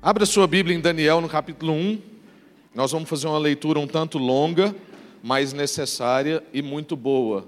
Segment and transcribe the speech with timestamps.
[0.00, 2.00] Abra sua Bíblia em Daniel no capítulo 1.
[2.72, 4.72] Nós vamos fazer uma leitura um tanto longa,
[5.24, 7.44] mas necessária e muito boa.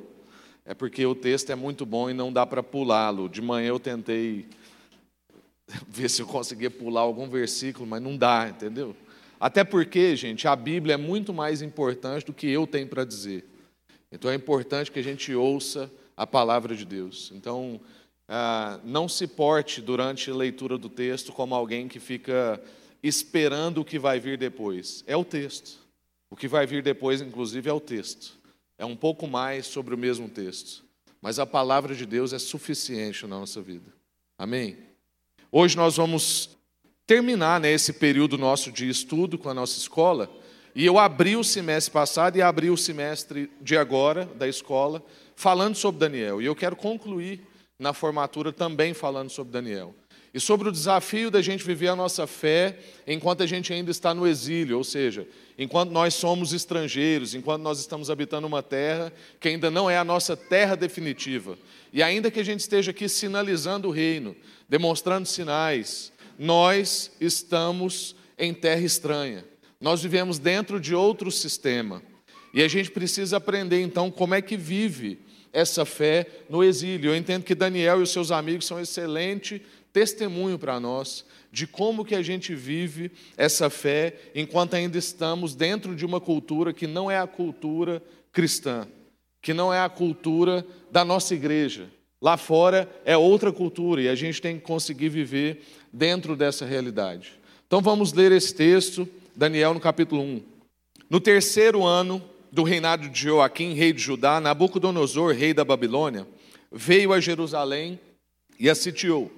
[0.64, 3.28] É porque o texto é muito bom e não dá para pulá-lo.
[3.28, 4.48] De manhã eu tentei
[5.86, 8.96] ver se eu conseguia pular algum versículo, mas não dá, entendeu?
[9.38, 13.44] Até porque, gente, a Bíblia é muito mais importante do que eu tenho para dizer.
[14.10, 17.30] Então é importante que a gente ouça a palavra de Deus.
[17.32, 17.80] Então,
[18.32, 22.62] ah, não se porte durante a leitura do texto como alguém que fica
[23.02, 25.02] esperando o que vai vir depois.
[25.04, 25.80] É o texto.
[26.30, 28.38] O que vai vir depois, inclusive, é o texto.
[28.78, 30.84] É um pouco mais sobre o mesmo texto.
[31.20, 33.92] Mas a palavra de Deus é suficiente na nossa vida.
[34.38, 34.78] Amém?
[35.50, 36.56] Hoje nós vamos
[37.04, 40.30] terminar né, esse período nosso de estudo com a nossa escola.
[40.72, 45.74] E eu abri o semestre passado e abri o semestre de agora da escola falando
[45.74, 46.40] sobre Daniel.
[46.40, 47.49] E eu quero concluir
[47.80, 49.94] na formatura também falando sobre Daniel.
[50.32, 54.14] E sobre o desafio da gente viver a nossa fé enquanto a gente ainda está
[54.14, 55.26] no exílio, ou seja,
[55.58, 60.04] enquanto nós somos estrangeiros, enquanto nós estamos habitando uma terra que ainda não é a
[60.04, 61.58] nossa terra definitiva.
[61.92, 64.36] E ainda que a gente esteja aqui sinalizando o reino,
[64.68, 69.44] demonstrando sinais, nós estamos em terra estranha.
[69.80, 72.02] Nós vivemos dentro de outro sistema.
[72.54, 75.18] E a gente precisa aprender então como é que vive
[75.52, 77.10] essa fé no exílio.
[77.10, 79.62] Eu entendo que Daniel e os seus amigos são um excelente
[79.92, 85.96] testemunho para nós de como que a gente vive essa fé enquanto ainda estamos dentro
[85.96, 88.86] de uma cultura que não é a cultura cristã,
[89.42, 91.88] que não é a cultura da nossa igreja.
[92.22, 95.62] Lá fora é outra cultura e a gente tem que conseguir viver
[95.92, 97.32] dentro dessa realidade.
[97.66, 100.42] Então vamos ler esse texto, Daniel no capítulo 1.
[101.08, 106.26] No terceiro ano do reinado de Joaquim, rei de Judá, Nabucodonosor, rei da Babilônia,
[106.70, 107.98] veio a Jerusalém
[108.58, 109.30] e a sitiou.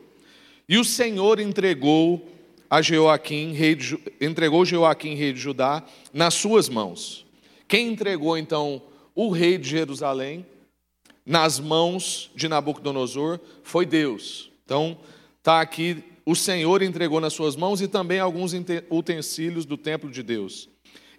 [0.69, 2.29] E o Senhor entregou
[2.71, 7.27] a Joaquim, rei de, entregou Joaquim, rei de Judá, nas suas mãos.
[7.69, 8.83] Quem entregou então
[9.15, 10.47] o rei de Jerusalém
[11.25, 14.51] nas mãos de Nabucodonosor foi Deus.
[14.65, 14.99] Então,
[15.39, 18.53] está aqui, o Senhor entregou nas suas mãos e também alguns
[18.91, 20.69] utensílios do templo de Deus.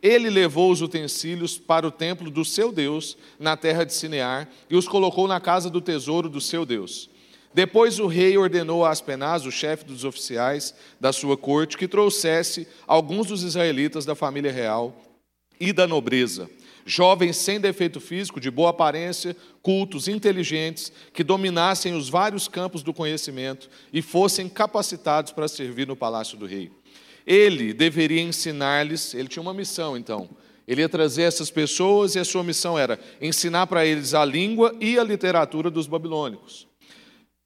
[0.04, 4.76] Ele levou os utensílios para o templo do seu Deus, na terra de Sinear, e
[4.76, 7.10] os colocou na casa do tesouro do seu Deus.
[7.54, 12.68] Depois o rei ordenou a Aspenaz, o chefe dos oficiais da sua corte, que trouxesse
[12.86, 14.94] alguns dos israelitas da família real
[15.58, 16.50] e da nobreza,
[16.86, 22.94] jovens sem defeito físico, de boa aparência, cultos, inteligentes, que dominassem os vários campos do
[22.94, 26.70] conhecimento e fossem capacitados para servir no palácio do rei.
[27.26, 30.30] Ele deveria ensinar-lhes, ele tinha uma missão então.
[30.68, 34.76] Ele ia trazer essas pessoas e a sua missão era ensinar para eles a língua
[34.80, 36.68] e a literatura dos babilônicos.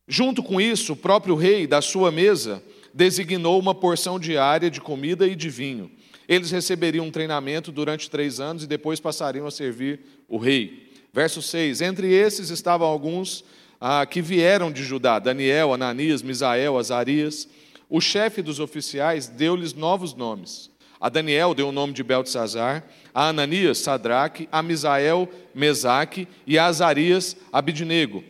[0.07, 5.27] Junto com isso, o próprio rei, da sua mesa, designou uma porção diária de comida
[5.27, 5.91] e de vinho.
[6.27, 10.91] Eles receberiam um treinamento durante três anos e depois passariam a servir o rei.
[11.13, 13.44] Verso 6: Entre esses estavam alguns
[13.79, 17.47] ah, que vieram de Judá: Daniel, Ananias, Misael, Azarias.
[17.90, 20.70] O chefe dos oficiais deu-lhes novos nomes.
[21.00, 22.84] A Daniel deu o nome de Beltesazar,
[23.14, 28.24] a Ananias, Sadraque, a Misael, Mesaque e a Azarias, Abidnego.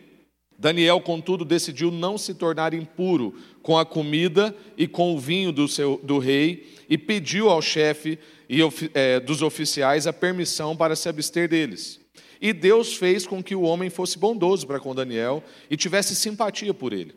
[0.58, 5.68] Daniel, contudo, decidiu não se tornar impuro com a comida e com o vinho do,
[5.68, 8.58] seu, do rei e pediu ao chefe e,
[8.92, 12.00] é, dos oficiais a permissão para se abster deles.
[12.40, 16.74] E Deus fez com que o homem fosse bondoso para com Daniel e tivesse simpatia
[16.74, 17.14] por ele.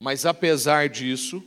[0.00, 1.42] Mas apesar disso,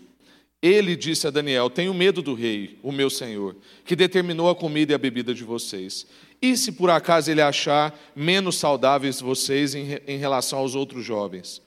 [0.62, 3.56] ele disse a Daniel: Tenho medo do rei, o meu senhor,
[3.86, 6.06] que determinou a comida e a bebida de vocês.
[6.42, 11.62] E se por acaso ele achar menos saudáveis vocês em, em relação aos outros jovens?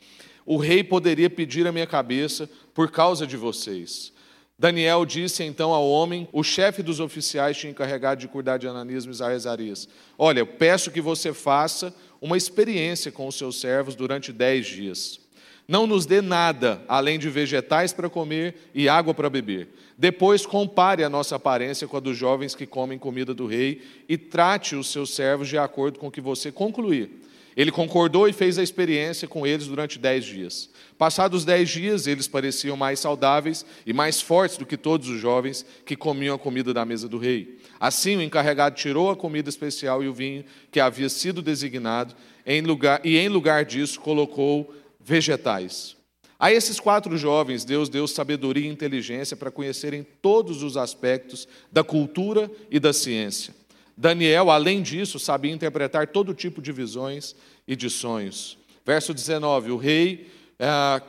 [0.45, 4.13] O rei poderia pedir a minha cabeça por causa de vocês.
[4.59, 9.07] Daniel disse então ao homem, o chefe dos oficiais tinha encarregado de cuidar de Ananias,
[9.07, 9.89] Misael e Azarias:
[10.19, 15.22] Olha, peço que você faça uma experiência com os seus servos durante dez dias.
[15.67, 19.69] Não nos dê nada além de vegetais para comer e água para beber.
[19.97, 24.19] Depois compare a nossa aparência com a dos jovens que comem comida do rei e
[24.19, 27.23] trate os seus servos de acordo com o que você concluir.
[27.57, 30.71] Ele concordou e fez a experiência com eles durante dez dias.
[30.97, 35.65] Passados dez dias, eles pareciam mais saudáveis e mais fortes do que todos os jovens
[35.85, 37.59] que comiam a comida da mesa do rei.
[37.79, 42.15] Assim, o encarregado tirou a comida especial e o vinho que havia sido designado,
[42.47, 44.75] em lugar, e em lugar disso colocou
[45.05, 45.97] vegetais.
[46.39, 51.85] A esses quatro jovens, Deus deu sabedoria e inteligência para conhecerem todos os aspectos da
[51.85, 53.55] cultura e da ciência.
[53.97, 57.37] Daniel, além disso, sabia interpretar todo tipo de visões
[57.69, 58.59] e de sonhos.
[58.85, 60.27] Verso 19: O rei,
[60.59, 61.03] é,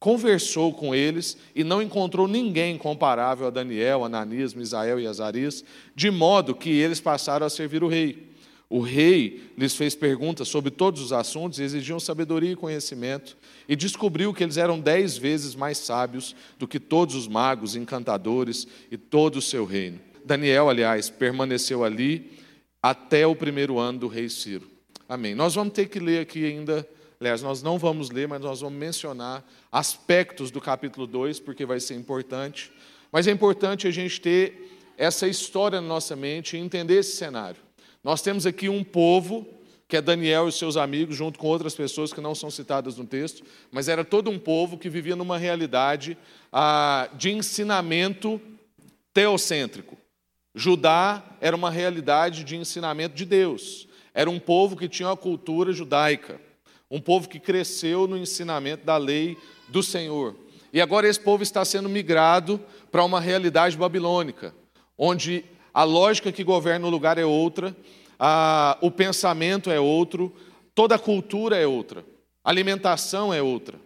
[0.00, 5.62] conversou com eles e não encontrou ninguém comparável a Daniel, Ananias, Misael e Azarias,
[5.94, 8.29] de modo que eles passaram a servir o rei.
[8.70, 13.36] O rei lhes fez perguntas sobre todos os assuntos exigiam sabedoria e conhecimento,
[13.68, 18.68] e descobriu que eles eram dez vezes mais sábios do que todos os magos, encantadores
[18.88, 19.98] e todo o seu reino.
[20.24, 22.30] Daniel, aliás, permaneceu ali
[22.80, 24.70] até o primeiro ano do rei Ciro.
[25.08, 25.34] Amém.
[25.34, 26.88] Nós vamos ter que ler aqui ainda
[27.22, 31.78] Aliás, nós não vamos ler, mas nós vamos mencionar aspectos do capítulo 2, porque vai
[31.78, 32.72] ser importante.
[33.12, 37.60] Mas é importante a gente ter essa história na nossa mente e entender esse cenário.
[38.02, 39.46] Nós temos aqui um povo,
[39.88, 43.06] que é Daniel e seus amigos, junto com outras pessoas que não são citadas no
[43.06, 46.16] texto, mas era todo um povo que vivia numa realidade
[46.52, 48.40] ah, de ensinamento
[49.12, 49.96] teocêntrico.
[50.54, 53.86] Judá era uma realidade de ensinamento de Deus.
[54.12, 56.40] Era um povo que tinha uma cultura judaica
[56.90, 59.38] um povo que cresceu no ensinamento da lei
[59.68, 60.34] do Senhor.
[60.72, 62.60] E agora esse povo está sendo migrado
[62.90, 64.52] para uma realidade babilônica,
[64.98, 67.76] onde a lógica que governa o lugar é outra,
[68.18, 70.34] a, o pensamento é outro,
[70.74, 72.04] toda a cultura é outra,
[72.44, 73.78] a alimentação é outra.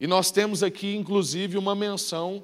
[0.00, 2.42] E nós temos aqui, inclusive, uma menção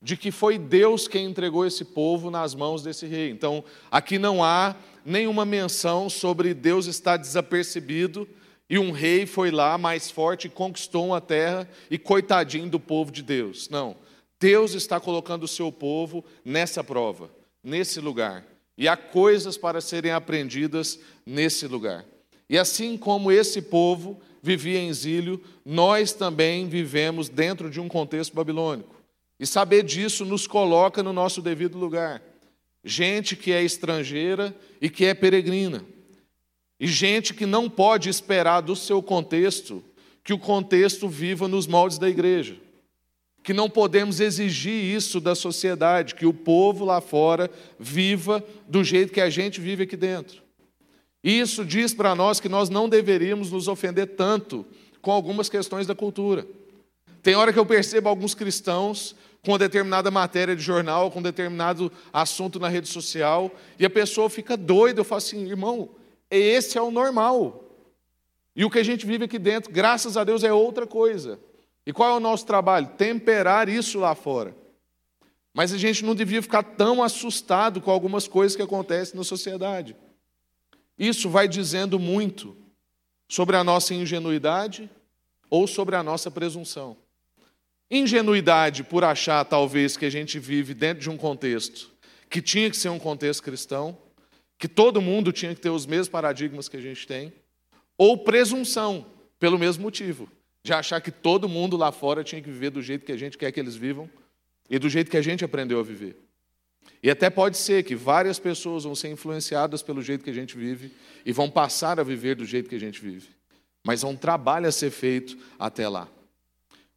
[0.00, 3.30] de que foi Deus quem entregou esse povo nas mãos desse rei.
[3.30, 8.28] Então, aqui não há nenhuma menção sobre Deus estar desapercebido
[8.68, 13.12] e um rei foi lá mais forte e conquistou uma terra e coitadinho do povo
[13.12, 13.68] de Deus.
[13.68, 13.96] Não.
[14.40, 17.30] Deus está colocando o seu povo nessa prova,
[17.64, 18.44] nesse lugar.
[18.76, 22.04] E há coisas para serem aprendidas nesse lugar.
[22.48, 28.34] E assim como esse povo vivia em exílio, nós também vivemos dentro de um contexto
[28.34, 28.94] babilônico.
[29.40, 32.22] E saber disso nos coloca no nosso devido lugar.
[32.84, 35.84] Gente que é estrangeira e que é peregrina.
[36.78, 39.82] E gente que não pode esperar do seu contexto
[40.22, 42.56] que o contexto viva nos moldes da igreja.
[43.44, 47.48] Que não podemos exigir isso da sociedade, que o povo lá fora
[47.78, 50.42] viva do jeito que a gente vive aqui dentro.
[51.22, 54.66] Isso diz para nós que nós não deveríamos nos ofender tanto
[55.00, 56.46] com algumas questões da cultura.
[57.22, 59.14] Tem hora que eu percebo alguns cristãos
[59.44, 64.56] com determinada matéria de jornal, com determinado assunto na rede social, e a pessoa fica
[64.56, 65.00] doida.
[65.00, 65.90] Eu falo assim, irmão,
[66.30, 67.62] esse é o normal.
[68.56, 71.38] E o que a gente vive aqui dentro, graças a Deus, é outra coisa.
[71.86, 72.88] E qual é o nosso trabalho?
[72.96, 74.56] Temperar isso lá fora.
[75.52, 79.94] Mas a gente não devia ficar tão assustado com algumas coisas que acontecem na sociedade.
[80.98, 82.56] Isso vai dizendo muito
[83.28, 84.90] sobre a nossa ingenuidade
[85.50, 86.96] ou sobre a nossa presunção.
[87.90, 91.94] Ingenuidade por achar, talvez, que a gente vive dentro de um contexto
[92.28, 93.96] que tinha que ser um contexto cristão,
[94.58, 97.32] que todo mundo tinha que ter os mesmos paradigmas que a gente tem,
[97.96, 99.06] ou presunção,
[99.38, 100.28] pelo mesmo motivo,
[100.64, 103.36] de achar que todo mundo lá fora tinha que viver do jeito que a gente
[103.36, 104.08] quer que eles vivam
[104.68, 106.16] e do jeito que a gente aprendeu a viver.
[107.02, 110.56] E até pode ser que várias pessoas vão ser influenciadas pelo jeito que a gente
[110.56, 110.90] vive
[111.24, 113.28] e vão passar a viver do jeito que a gente vive.
[113.84, 116.08] Mas há um trabalho a ser feito até lá.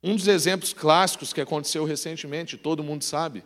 [0.01, 3.43] Um dos exemplos clássicos que aconteceu recentemente, todo mundo sabe,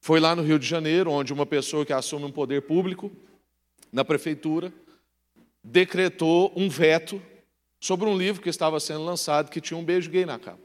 [0.00, 3.10] foi lá no Rio de Janeiro, onde uma pessoa que assume um poder público
[3.90, 4.72] na prefeitura,
[5.64, 7.20] decretou um veto
[7.80, 10.58] sobre um livro que estava sendo lançado que tinha um beijo gay na capa.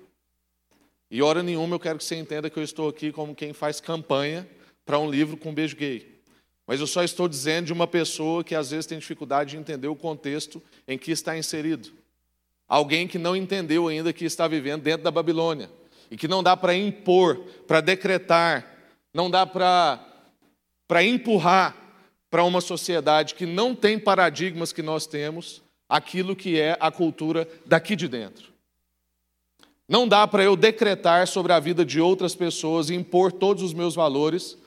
[1.10, 3.80] E hora nenhuma eu quero que você entenda que eu estou aqui como quem faz
[3.80, 4.48] campanha
[4.86, 6.14] para um livro com beijo gay.
[6.66, 9.88] Mas eu só estou dizendo de uma pessoa que às vezes tem dificuldade de entender
[9.88, 11.92] o contexto em que está inserido.
[12.68, 15.70] Alguém que não entendeu ainda que está vivendo dentro da Babilônia.
[16.10, 18.66] E que não dá para impor, para decretar,
[19.14, 20.00] não dá para
[21.04, 21.76] empurrar
[22.30, 25.63] para uma sociedade que não tem paradigmas que nós temos,
[25.94, 28.52] aquilo que é a cultura daqui de dentro.
[29.88, 33.76] Não dá para eu decretar sobre a vida de outras pessoas e impor todos os
[33.76, 34.58] meus valores,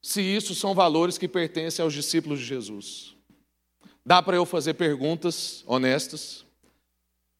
[0.00, 3.14] se isso são valores que pertencem aos discípulos de Jesus.
[4.06, 6.46] Dá para eu fazer perguntas honestas,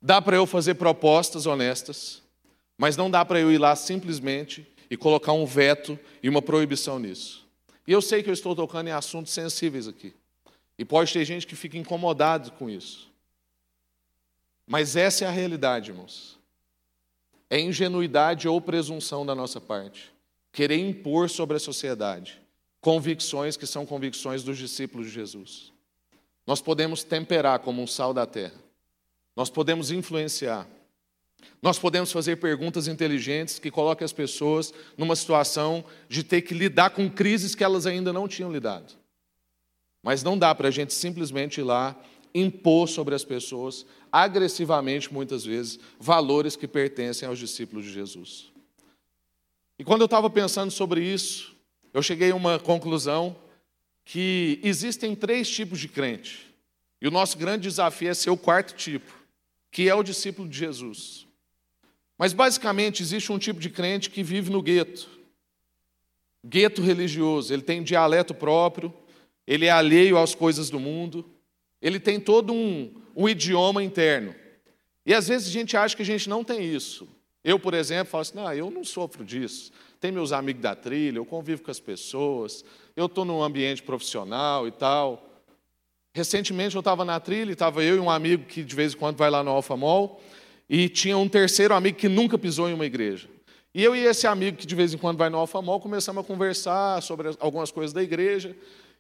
[0.02, 2.23] dá para eu fazer propostas honestas,
[2.76, 6.99] mas não dá para eu ir lá simplesmente e colocar um veto e uma proibição
[6.99, 7.49] nisso.
[7.87, 10.12] E eu sei que eu estou tocando em assuntos sensíveis aqui.
[10.78, 13.13] E pode ter gente que fica incomodado com isso.
[14.66, 16.38] Mas essa é a realidade, irmãos.
[17.50, 20.12] É ingenuidade ou presunção da nossa parte.
[20.52, 22.44] Querer impor sobre a sociedade
[22.85, 25.73] convicções que são convicções dos discípulos de Jesus.
[26.47, 28.61] Nós podemos temperar como um sal da terra.
[29.35, 30.68] Nós podemos influenciar.
[31.62, 36.90] Nós podemos fazer perguntas inteligentes que coloquem as pessoas numa situação de ter que lidar
[36.90, 38.92] com crises que elas ainda não tinham lidado.
[40.02, 41.99] Mas não dá para a gente simplesmente ir lá
[42.35, 48.53] impor sobre as pessoas, agressivamente muitas vezes, valores que pertencem aos discípulos de Jesus.
[49.79, 51.55] E quando eu estava pensando sobre isso,
[51.93, 53.37] eu cheguei a uma conclusão
[54.05, 56.53] que existem três tipos de crente.
[57.00, 59.12] E o nosso grande desafio é ser o quarto tipo,
[59.71, 61.26] que é o discípulo de Jesus.
[62.19, 65.09] Mas basicamente existe um tipo de crente que vive no gueto.
[66.45, 68.93] Gueto religioso, ele tem dialeto próprio,
[69.47, 71.25] ele é alheio às coisas do mundo,
[71.85, 74.35] ele tem todo um, um idioma interno.
[75.05, 77.07] E às vezes a gente acha que a gente não tem isso.
[77.45, 79.71] Eu, por exemplo, falo assim: não, eu não sofro disso.
[80.00, 82.64] Tem meus amigos da trilha, eu convivo com as pessoas,
[82.97, 85.31] eu estou num ambiente profissional e tal.
[86.14, 89.19] Recentemente eu estava na trilha, estava eu e um amigo que de vez em quando
[89.19, 90.23] vai lá no Alfa Mall,
[90.71, 93.29] e tinha um terceiro amigo que nunca pisou em uma igreja.
[93.75, 96.25] E eu e esse amigo que de vez em quando vai no Alfa Mall começamos
[96.25, 98.57] a conversar sobre algumas coisas da igreja.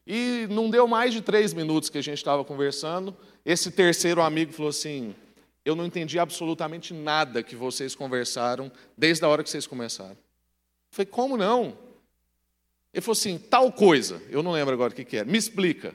[0.06, 3.16] E não deu mais de três minutos que a gente estava conversando.
[3.44, 5.14] Esse terceiro amigo falou assim:
[5.64, 10.12] Eu não entendi absolutamente nada que vocês conversaram desde a hora que vocês começaram.
[10.12, 10.16] Eu
[10.90, 11.78] falei: Como não?
[12.92, 14.22] Ele falou assim: Tal coisa.
[14.28, 15.30] Eu não lembro agora o que, que era.
[15.30, 15.94] Me explica.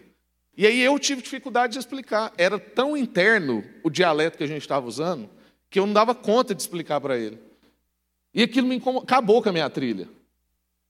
[0.57, 2.33] E aí eu tive dificuldade de explicar.
[2.37, 5.29] Era tão interno o dialeto que a gente estava usando
[5.69, 7.39] que eu não dava conta de explicar para ele.
[8.33, 10.09] E aquilo me incomodou, acabou com a minha trilha.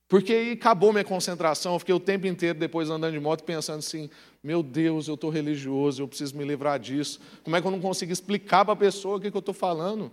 [0.09, 3.77] Porque aí acabou minha concentração, eu fiquei o tempo inteiro depois andando de moto pensando
[3.77, 4.09] assim:
[4.43, 7.21] meu Deus, eu estou religioso, eu preciso me livrar disso.
[7.43, 9.53] Como é que eu não consigo explicar para a pessoa o que, que eu estou
[9.53, 10.11] falando?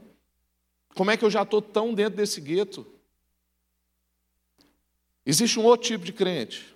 [0.95, 2.87] Como é que eu já estou tão dentro desse gueto?
[5.25, 6.75] Existe um outro tipo de crente,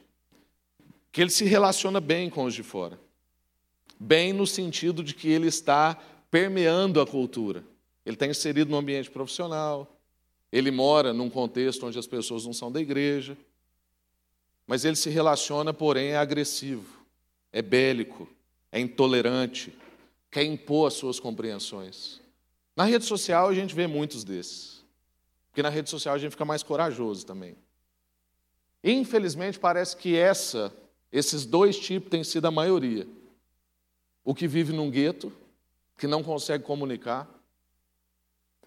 [1.12, 2.98] que ele se relaciona bem com os de fora.
[3.98, 5.94] Bem no sentido de que ele está
[6.30, 7.62] permeando a cultura.
[8.04, 9.99] Ele está inserido no ambiente profissional,
[10.52, 13.36] ele mora num contexto onde as pessoas não são da igreja,
[14.66, 17.00] mas ele se relaciona, porém, é agressivo,
[17.52, 18.28] é bélico,
[18.70, 19.76] é intolerante,
[20.30, 22.20] quer impor as suas compreensões.
[22.76, 24.84] Na rede social a gente vê muitos desses,
[25.50, 27.56] porque na rede social a gente fica mais corajoso também.
[28.82, 30.72] Infelizmente parece que essa,
[31.12, 33.06] esses dois tipos têm sido a maioria.
[34.24, 35.32] O que vive num gueto,
[35.98, 37.28] que não consegue comunicar,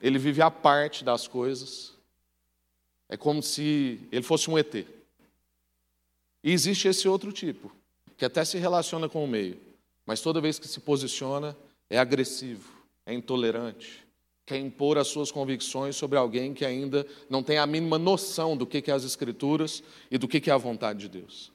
[0.04, 1.94] ele vive à parte das coisas.
[3.08, 4.76] É como se ele fosse um ET.
[4.76, 7.74] E existe esse outro tipo,
[8.18, 9.58] que até se relaciona com o meio,
[10.06, 11.56] mas toda vez que se posiciona
[11.90, 12.70] é agressivo,
[13.06, 14.06] é intolerante,
[14.46, 18.68] quer impor as suas convicções sobre alguém que ainda não tem a mínima noção do
[18.68, 19.82] que é as Escrituras
[20.12, 21.50] e do que é a vontade de Deus.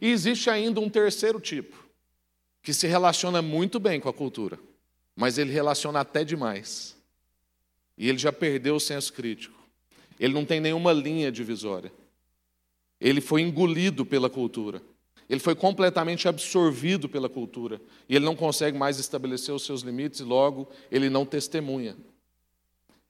[0.00, 1.84] E existe ainda um terceiro tipo,
[2.62, 4.58] que se relaciona muito bem com a cultura,
[5.14, 6.94] mas ele relaciona até demais.
[7.96, 9.58] E ele já perdeu o senso crítico.
[10.18, 11.92] Ele não tem nenhuma linha divisória.
[13.00, 14.82] Ele foi engolido pela cultura.
[15.28, 17.80] Ele foi completamente absorvido pela cultura.
[18.08, 21.96] E ele não consegue mais estabelecer os seus limites e logo ele não testemunha.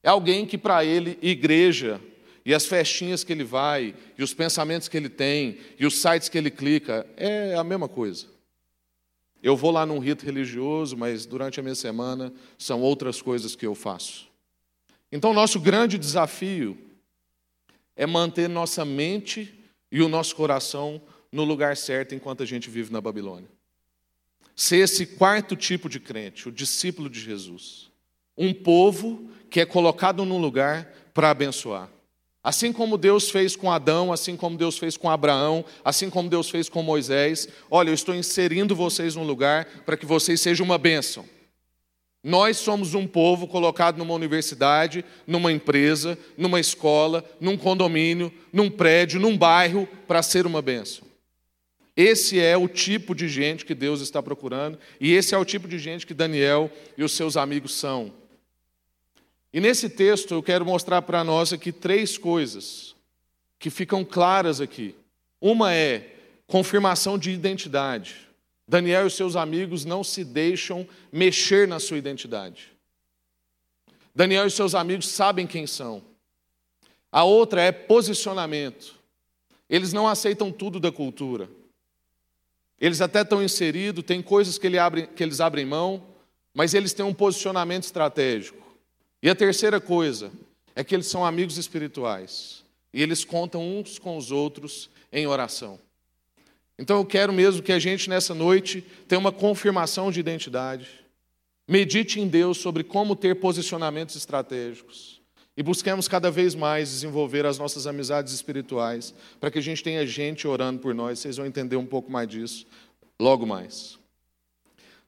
[0.01, 1.99] É alguém que, para ele, igreja
[2.45, 6.29] e as festinhas que ele vai, e os pensamentos que ele tem, e os sites
[6.29, 8.27] que ele clica, é a mesma coisa.
[9.41, 13.65] Eu vou lá num rito religioso, mas durante a minha semana são outras coisas que
[13.65, 14.27] eu faço.
[15.15, 16.77] Então, nosso grande desafio
[17.95, 19.57] é manter nossa mente
[19.89, 23.47] e o nosso coração no lugar certo enquanto a gente vive na Babilônia.
[24.53, 27.89] Ser esse quarto tipo de crente, o discípulo de Jesus.
[28.37, 31.89] Um povo que é colocado num lugar para abençoar.
[32.43, 36.49] Assim como Deus fez com Adão, assim como Deus fez com Abraão, assim como Deus
[36.49, 40.77] fez com Moisés, olha, eu estou inserindo vocês num lugar para que vocês sejam uma
[40.77, 41.25] bênção.
[42.27, 49.19] Nós somos um povo colocado numa universidade, numa empresa, numa escola, num condomínio, num prédio,
[49.19, 51.05] num bairro, para ser uma bênção.
[51.95, 55.67] Esse é o tipo de gente que Deus está procurando, e esse é o tipo
[55.67, 58.11] de gente que Daniel e os seus amigos são.
[59.53, 62.95] E nesse texto eu quero mostrar para nós aqui três coisas
[63.59, 64.95] que ficam claras aqui.
[65.39, 66.15] Uma é
[66.47, 68.24] confirmação de identidade.
[68.67, 72.71] Daniel e seus amigos não se deixam mexer na sua identidade.
[74.13, 76.01] Daniel e seus amigos sabem quem são.
[77.11, 78.95] A outra é posicionamento.
[79.69, 81.49] Eles não aceitam tudo da cultura.
[82.79, 86.03] Eles até estão inseridos, tem coisas que, ele abre, que eles abrem mão,
[86.53, 88.65] mas eles têm um posicionamento estratégico.
[89.21, 90.31] E a terceira coisa
[90.75, 92.63] é que eles são amigos espirituais.
[92.93, 95.79] E eles contam uns com os outros em oração.
[96.77, 100.87] Então eu quero mesmo que a gente nessa noite tenha uma confirmação de identidade.
[101.67, 105.21] Medite em Deus sobre como ter posicionamentos estratégicos.
[105.57, 110.05] E busquemos cada vez mais desenvolver as nossas amizades espirituais, para que a gente tenha
[110.05, 111.19] gente orando por nós.
[111.19, 112.65] Vocês vão entender um pouco mais disso
[113.17, 113.97] logo mais.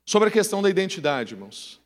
[0.06, 1.82] Sobre a questão da identidade, irmãos.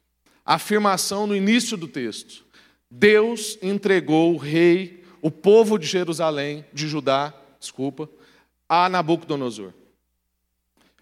[0.46, 2.46] Afirmação no início do texto.
[2.90, 8.08] Deus entregou o rei, o povo de Jerusalém, de Judá, desculpa,
[8.74, 9.74] a Nabucodonosor.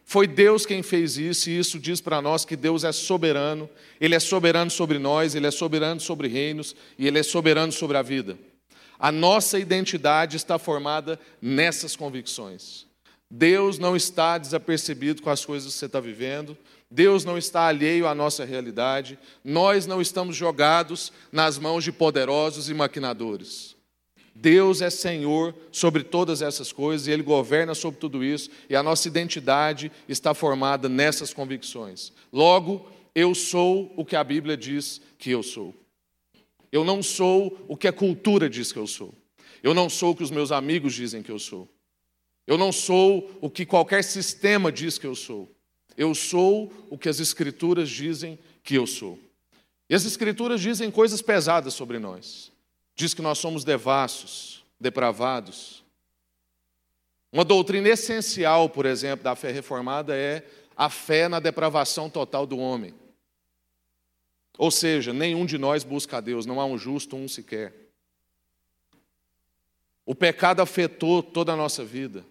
[0.04, 3.70] Foi Deus quem fez isso, e isso diz para nós que Deus é soberano,
[4.02, 7.96] Ele é soberano sobre nós, Ele é soberano sobre reinos e Ele é soberano sobre
[7.96, 8.40] a vida.
[8.98, 12.88] A nossa identidade está formada nessas convicções.
[13.30, 16.58] Deus não está desapercebido com as coisas que você está vivendo,
[16.90, 22.68] Deus não está alheio à nossa realidade, nós não estamos jogados nas mãos de poderosos
[22.68, 23.78] e maquinadores.
[24.42, 28.82] Deus é Senhor sobre todas essas coisas e Ele governa sobre tudo isso, e a
[28.82, 32.14] nossa identidade está formada nessas convicções.
[32.32, 35.76] Logo, eu sou o que a Bíblia diz que eu sou.
[36.72, 39.14] Eu não sou o que a cultura diz que eu sou.
[39.62, 41.68] Eu não sou o que os meus amigos dizem que eu sou.
[42.48, 45.52] Eu não sou o que qualquer sistema diz que eu sou.
[45.98, 49.20] Eu sou o que as Escrituras dizem que eu sou.
[49.90, 52.52] E as Escrituras dizem coisas pesadas sobre nós
[53.00, 55.86] diz que nós somos devassos, depravados.
[57.32, 62.58] Uma doutrina essencial, por exemplo, da fé reformada é a fé na depravação total do
[62.58, 62.94] homem.
[64.58, 67.74] Ou seja, nenhum de nós busca a Deus, não há um justo, um sequer.
[70.06, 72.26] O pecado afetou toda a nossa vida.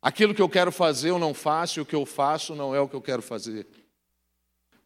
[0.00, 2.78] Aquilo que eu quero fazer eu não faço, e o que eu faço não é
[2.78, 3.66] o que eu quero fazer.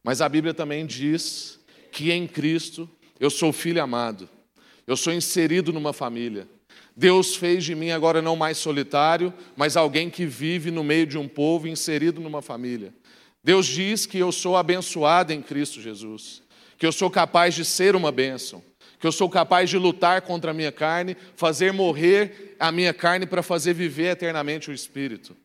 [0.03, 1.61] Mas a Bíblia também diz
[1.93, 2.89] que em Cristo
[3.21, 4.31] eu sou filho amado.
[4.87, 6.49] Eu sou inserido numa família.
[6.97, 11.19] Deus fez de mim agora não mais solitário, mas alguém que vive no meio de
[11.19, 12.95] um povo, inserido numa família.
[13.43, 16.43] Deus diz que eu sou abençoado em Cristo Jesus,
[16.79, 18.63] que eu sou capaz de ser uma bênção,
[18.99, 23.27] que eu sou capaz de lutar contra a minha carne, fazer morrer a minha carne
[23.27, 25.37] para fazer viver eternamente o Espírito.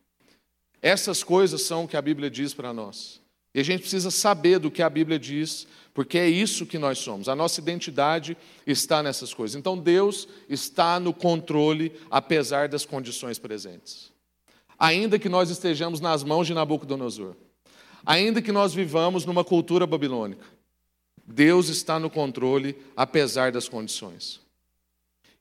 [0.80, 3.20] Essas coisas são o que a Bíblia diz para nós.
[3.54, 6.98] E a gente precisa saber do que a Bíblia diz porque é isso que nós
[6.98, 7.28] somos.
[7.28, 9.56] A nossa identidade está nessas coisas.
[9.56, 14.12] Então Deus está no controle, apesar das condições presentes.
[14.78, 17.34] Ainda que nós estejamos nas mãos de Nabucodonosor,
[18.06, 20.46] ainda que nós vivamos numa cultura babilônica,
[21.26, 24.40] Deus está no controle, apesar das condições.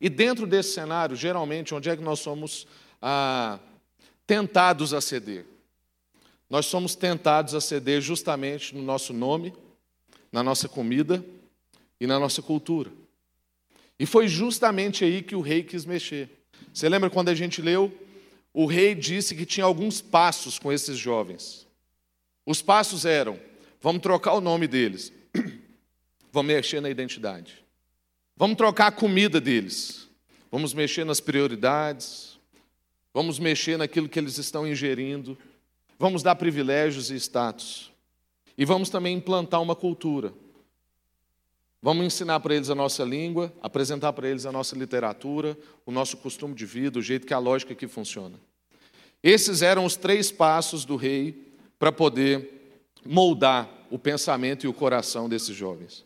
[0.01, 2.67] E dentro desse cenário, geralmente, onde é que nós somos
[3.01, 3.59] ah,
[4.25, 5.45] tentados a ceder?
[6.49, 9.53] Nós somos tentados a ceder justamente no nosso nome
[10.31, 11.23] na nossa comida
[11.99, 12.91] e na nossa cultura.
[13.99, 16.29] E foi justamente aí que o rei quis mexer.
[16.73, 17.91] Você lembra quando a gente leu?
[18.53, 21.67] O rei disse que tinha alguns passos com esses jovens.
[22.45, 23.39] Os passos eram:
[23.81, 25.11] vamos trocar o nome deles,
[26.31, 27.63] vamos mexer na identidade,
[28.35, 30.07] vamos trocar a comida deles,
[30.51, 32.39] vamos mexer nas prioridades,
[33.13, 35.37] vamos mexer naquilo que eles estão ingerindo,
[35.99, 37.91] vamos dar privilégios e status.
[38.57, 40.33] E vamos também implantar uma cultura.
[41.81, 46.17] Vamos ensinar para eles a nossa língua, apresentar para eles a nossa literatura, o nosso
[46.17, 48.39] costume de vida, o jeito que a lógica aqui funciona.
[49.21, 55.29] Esses eram os três passos do rei para poder moldar o pensamento e o coração
[55.29, 56.05] desses jovens.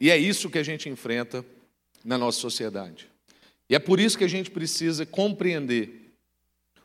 [0.00, 1.44] E é isso que a gente enfrenta
[2.04, 3.08] na nossa sociedade.
[3.68, 6.14] E é por isso que a gente precisa compreender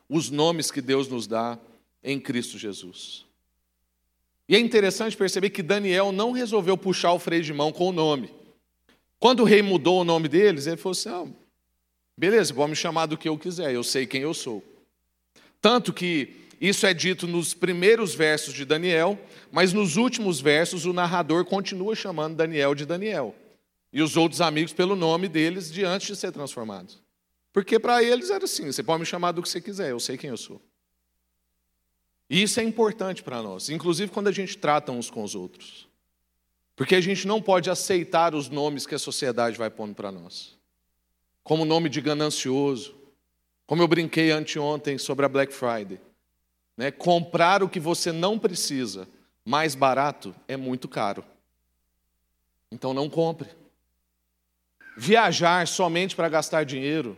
[0.08, 1.58] os nomes que Deus nos dá
[2.04, 3.24] em Cristo Jesus.
[4.46, 7.92] E é interessante perceber que Daniel não resolveu puxar o freio de mão com o
[7.92, 8.30] nome.
[9.18, 11.26] Quando o rei mudou o nome deles, ele falou assim: ah,
[12.16, 14.62] beleza, pode me chamar do que eu quiser, eu sei quem eu sou.
[15.62, 19.18] Tanto que isso é dito nos primeiros versos de Daniel,
[19.50, 23.34] mas nos últimos versos o narrador continua chamando Daniel de Daniel.
[23.90, 27.00] E os outros amigos pelo nome deles de antes de ser transformados.
[27.50, 30.18] Porque para eles era assim: você pode me chamar do que você quiser, eu sei
[30.18, 30.60] quem eu sou.
[32.28, 35.86] E isso é importante para nós, inclusive quando a gente trata uns com os outros.
[36.76, 40.58] Porque a gente não pode aceitar os nomes que a sociedade vai pondo para nós.
[41.42, 42.94] Como o nome de ganancioso,
[43.66, 46.00] como eu brinquei anteontem sobre a Black Friday.
[46.76, 46.90] Né?
[46.90, 49.08] Comprar o que você não precisa
[49.44, 51.24] mais barato é muito caro.
[52.70, 53.48] Então não compre.
[54.96, 57.16] Viajar somente para gastar dinheiro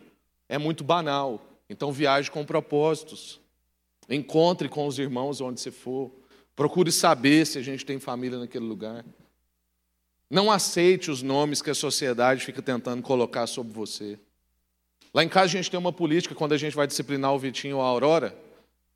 [0.48, 1.40] é muito banal.
[1.68, 3.40] Então viaje com propósitos.
[4.08, 6.12] Encontre com os irmãos onde você for.
[6.54, 9.04] Procure saber se a gente tem família naquele lugar.
[10.30, 14.18] Não aceite os nomes que a sociedade fica tentando colocar sobre você.
[15.14, 17.76] Lá em casa a gente tem uma política quando a gente vai disciplinar o Vitinho
[17.76, 18.36] ou a Aurora,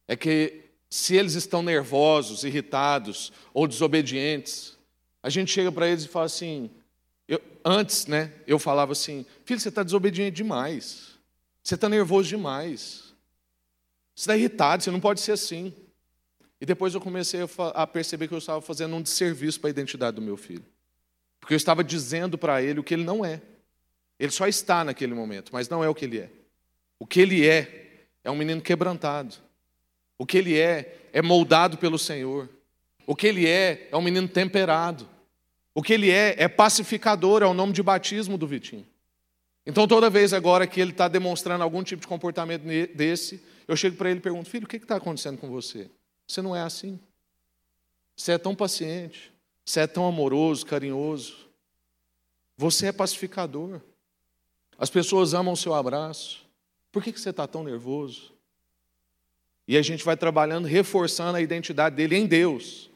[0.06, 4.76] é que se eles estão nervosos, irritados ou desobedientes,
[5.22, 6.68] a gente chega para eles e fala assim,
[7.28, 11.10] eu, antes, né, eu falava assim, filho, você está desobediente demais,
[11.62, 13.09] você está nervoso demais.
[14.20, 15.72] Você está irritado, você não pode ser assim.
[16.60, 17.40] E depois eu comecei
[17.72, 20.62] a perceber que eu estava fazendo um desserviço para a identidade do meu filho.
[21.40, 23.40] Porque eu estava dizendo para ele o que ele não é.
[24.18, 26.28] Ele só está naquele momento, mas não é o que ele é.
[26.98, 29.36] O que ele é é um menino quebrantado.
[30.18, 32.46] O que ele é é moldado pelo Senhor.
[33.06, 35.08] O que ele é é um menino temperado.
[35.74, 38.86] O que ele é é pacificador, é o nome de batismo do Vitinho.
[39.64, 43.96] Então, toda vez agora que ele está demonstrando algum tipo de comportamento desse, eu chego
[43.96, 45.88] para ele e pergunto: Filho, o que está acontecendo com você?
[46.26, 46.98] Você não é assim.
[48.16, 49.32] Você é tão paciente,
[49.64, 51.48] você é tão amoroso, carinhoso.
[52.56, 53.80] Você é pacificador.
[54.76, 56.44] As pessoas amam o seu abraço.
[56.90, 58.32] Por que você está tão nervoso?
[59.68, 62.90] E a gente vai trabalhando, reforçando a identidade dele em Deus.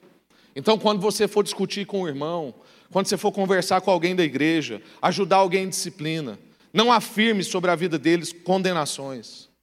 [0.57, 2.53] Então, quando você for discutir com o irmão,
[2.91, 6.37] quando você for conversar com alguém da igreja, ajudar alguém em disciplina,
[6.73, 9.54] não afirme sobre a vida deles condenações.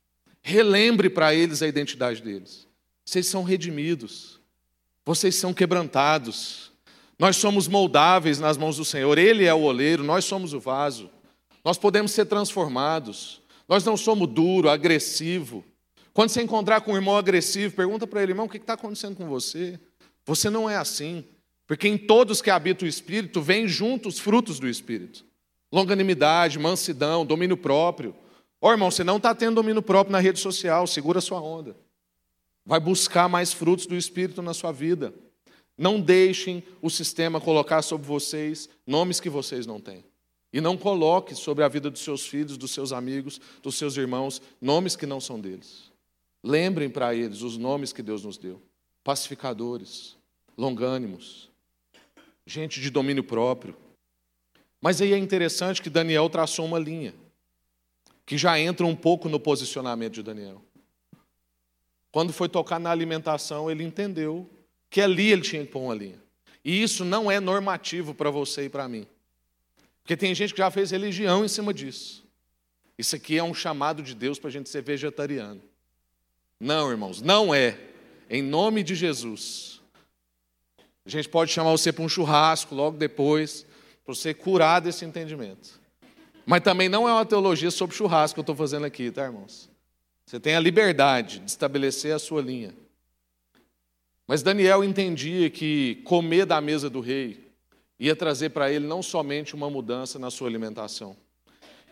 [0.41, 2.67] Relembre para eles a identidade deles.
[3.05, 4.39] Vocês são redimidos.
[5.05, 6.71] Vocês são quebrantados.
[7.17, 9.17] Nós somos moldáveis nas mãos do Senhor.
[9.17, 11.09] Ele é o oleiro, nós somos o vaso.
[11.63, 13.41] Nós podemos ser transformados.
[13.67, 15.63] Nós não somos duro, agressivo.
[16.13, 19.15] Quando você encontrar com um irmão agressivo, pergunta para ele, irmão, o que está acontecendo
[19.15, 19.79] com você?
[20.25, 21.23] Você não é assim.
[21.67, 25.23] Porque em todos que habitam o Espírito, vêm juntos os frutos do Espírito
[25.71, 28.13] longanimidade, mansidão, domínio próprio.
[28.61, 31.75] Ó oh, irmão, você não está tendo domínio próprio na rede social, segura sua onda.
[32.63, 35.13] Vai buscar mais frutos do Espírito na sua vida.
[35.75, 40.05] Não deixem o sistema colocar sobre vocês nomes que vocês não têm.
[40.53, 44.41] E não coloque sobre a vida dos seus filhos, dos seus amigos, dos seus irmãos,
[44.61, 45.91] nomes que não são deles.
[46.43, 48.61] Lembrem para eles os nomes que Deus nos deu:
[49.03, 50.17] pacificadores,
[50.57, 51.49] longânimos,
[52.45, 53.75] gente de domínio próprio,
[54.81, 57.13] mas aí é interessante que Daniel traçou uma linha,
[58.31, 60.61] que já entra um pouco no posicionamento de Daniel.
[62.13, 64.49] Quando foi tocar na alimentação, ele entendeu
[64.89, 66.17] que ali ele tinha que pôr uma linha.
[66.63, 69.05] E isso não é normativo para você e para mim.
[70.01, 72.25] Porque tem gente que já fez religião em cima disso.
[72.97, 75.61] Isso aqui é um chamado de Deus para a gente ser vegetariano.
[76.57, 77.77] Não, irmãos, não é.
[78.29, 79.81] Em nome de Jesus.
[81.05, 83.65] A gente pode chamar você para um churrasco logo depois
[84.05, 85.80] para você curar desse entendimento.
[86.45, 89.69] Mas também não é uma teologia sobre churrasco que eu estou fazendo aqui, tá, irmãos?
[90.25, 92.73] Você tem a liberdade de estabelecer a sua linha.
[94.27, 97.51] Mas Daniel entendia que comer da mesa do rei
[97.99, 101.15] ia trazer para ele não somente uma mudança na sua alimentação,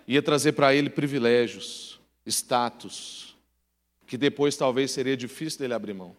[0.07, 3.35] ia trazer para ele privilégios, status,
[4.07, 6.15] que depois talvez seria difícil dele abrir mão.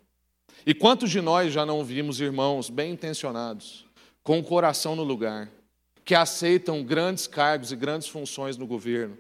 [0.65, 3.87] E quantos de nós já não vimos irmãos bem intencionados,
[4.23, 5.51] com o coração no lugar,
[6.05, 9.17] que aceitam grandes cargos e grandes funções no governo.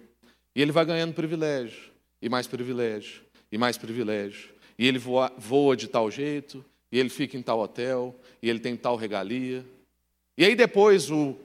[0.54, 1.90] E ele vai ganhando privilégio,
[2.20, 4.50] e mais privilégio, e mais privilégio.
[4.78, 8.58] E ele voa, voa de tal jeito, e ele fica em tal hotel, e ele
[8.58, 9.64] tem tal regalia.
[10.36, 11.36] E aí depois, o,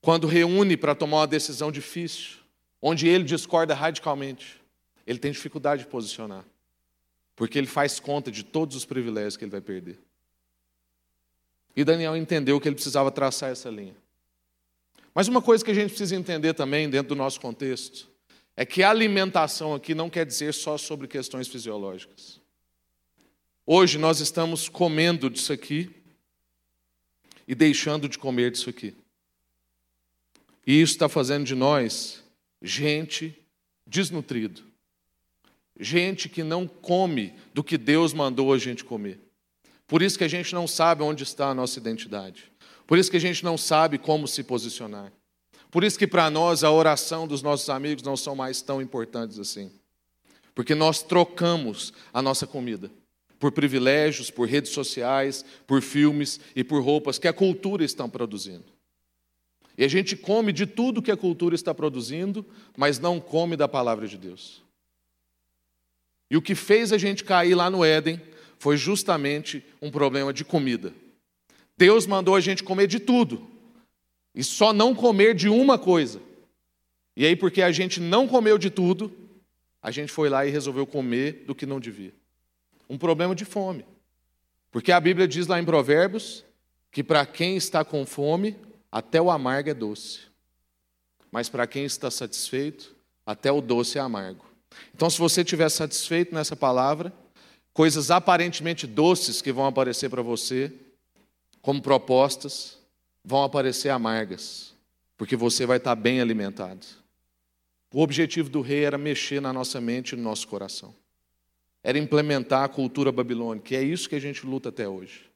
[0.00, 2.38] quando reúne para tomar uma decisão difícil,
[2.80, 4.60] onde ele discorda radicalmente,
[5.06, 6.44] ele tem dificuldade de posicionar.
[7.36, 9.98] Porque ele faz conta de todos os privilégios que ele vai perder.
[11.76, 13.94] E Daniel entendeu que ele precisava traçar essa linha.
[15.14, 18.08] Mas uma coisa que a gente precisa entender também, dentro do nosso contexto,
[18.56, 22.40] é que a alimentação aqui não quer dizer só sobre questões fisiológicas.
[23.66, 25.90] Hoje nós estamos comendo disso aqui
[27.46, 28.94] e deixando de comer disso aqui.
[30.66, 32.22] E isso está fazendo de nós
[32.62, 33.34] gente
[33.86, 34.62] desnutrido,
[35.78, 39.18] gente que não come do que Deus mandou a gente comer.
[39.86, 42.49] Por isso que a gente não sabe onde está a nossa identidade.
[42.90, 45.12] Por isso que a gente não sabe como se posicionar.
[45.70, 49.38] Por isso que para nós a oração dos nossos amigos não são mais tão importantes
[49.38, 49.70] assim.
[50.56, 52.90] Porque nós trocamos a nossa comida
[53.38, 58.64] por privilégios, por redes sociais, por filmes e por roupas que a cultura está produzindo.
[59.78, 62.44] E a gente come de tudo que a cultura está produzindo,
[62.76, 64.64] mas não come da palavra de Deus.
[66.28, 68.20] E o que fez a gente cair lá no Éden
[68.58, 70.92] foi justamente um problema de comida.
[71.80, 73.48] Deus mandou a gente comer de tudo,
[74.34, 76.20] e só não comer de uma coisa.
[77.16, 79.10] E aí, porque a gente não comeu de tudo,
[79.80, 82.12] a gente foi lá e resolveu comer do que não devia.
[82.86, 83.86] Um problema de fome.
[84.70, 86.44] Porque a Bíblia diz lá em Provérbios
[86.92, 88.56] que para quem está com fome,
[88.92, 90.20] até o amargo é doce.
[91.32, 94.44] Mas para quem está satisfeito, até o doce é amargo.
[94.94, 97.10] Então, se você estiver satisfeito nessa palavra,
[97.72, 100.70] coisas aparentemente doces que vão aparecer para você,
[101.62, 102.78] como propostas,
[103.24, 104.74] vão aparecer amargas,
[105.16, 106.86] porque você vai estar bem alimentado.
[107.92, 110.94] O objetivo do rei era mexer na nossa mente e no nosso coração.
[111.82, 115.30] era implementar a cultura babilônica, e é isso que a gente luta até hoje.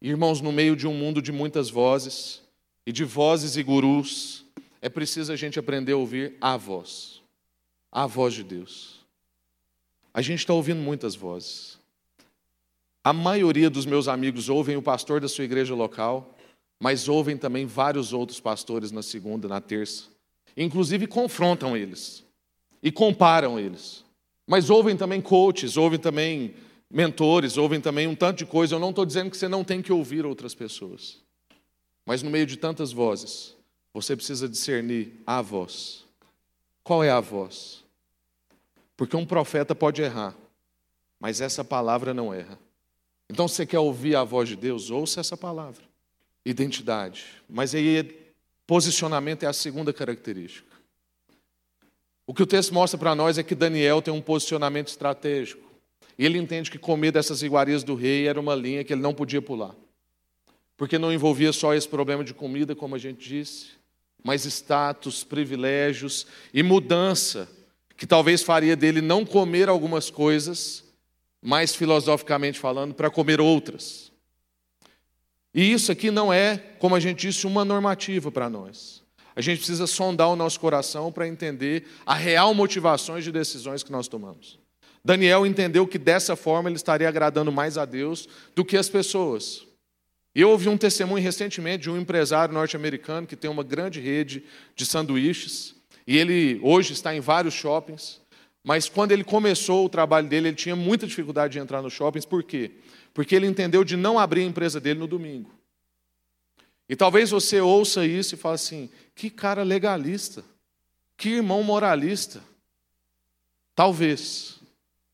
[0.00, 2.42] Irmãos, no meio de um mundo de muitas vozes,
[2.86, 4.44] e de vozes e gurus,
[4.80, 7.20] é preciso a gente aprender a ouvir a voz,
[7.90, 9.04] a voz de Deus.
[10.14, 11.75] A gente está ouvindo muitas vozes.
[13.06, 16.34] A maioria dos meus amigos ouvem o pastor da sua igreja local,
[16.80, 20.06] mas ouvem também vários outros pastores na segunda, na terça.
[20.56, 22.24] Inclusive confrontam eles
[22.82, 24.04] e comparam eles.
[24.44, 26.56] Mas ouvem também coaches, ouvem também
[26.90, 28.74] mentores, ouvem também um tanto de coisa.
[28.74, 31.22] Eu não estou dizendo que você não tem que ouvir outras pessoas.
[32.04, 33.54] Mas no meio de tantas vozes,
[33.94, 36.04] você precisa discernir a voz.
[36.82, 37.84] Qual é a voz?
[38.96, 40.34] Porque um profeta pode errar,
[41.20, 42.65] mas essa palavra não erra.
[43.28, 45.82] Então, você quer ouvir a voz de Deus, ouça essa palavra.
[46.44, 47.24] Identidade.
[47.48, 48.16] Mas aí,
[48.66, 50.76] posicionamento é a segunda característica.
[52.26, 55.62] O que o texto mostra para nós é que Daniel tem um posicionamento estratégico.
[56.18, 59.40] Ele entende que comer dessas iguarias do rei era uma linha que ele não podia
[59.40, 59.74] pular.
[60.76, 63.68] Porque não envolvia só esse problema de comida, como a gente disse,
[64.22, 67.48] mas status, privilégios e mudança,
[67.96, 70.84] que talvez faria dele não comer algumas coisas,
[71.46, 74.10] mais filosoficamente falando, para comer outras.
[75.54, 79.00] E isso aqui não é, como a gente disse, uma normativa para nós.
[79.36, 83.92] A gente precisa sondar o nosso coração para entender a real motivações de decisões que
[83.92, 84.58] nós tomamos.
[85.04, 89.64] Daniel entendeu que dessa forma ele estaria agradando mais a Deus do que as pessoas.
[90.34, 94.42] Eu ouvi um testemunho recentemente de um empresário norte-americano que tem uma grande rede
[94.74, 95.76] de sanduíches
[96.08, 98.20] e ele hoje está em vários shoppings.
[98.66, 102.24] Mas quando ele começou o trabalho dele, ele tinha muita dificuldade de entrar nos shoppings.
[102.26, 102.72] Por quê?
[103.14, 105.48] Porque ele entendeu de não abrir a empresa dele no domingo.
[106.88, 110.44] E talvez você ouça isso e fale assim: que cara legalista,
[111.16, 112.42] que irmão moralista.
[113.72, 114.58] Talvez,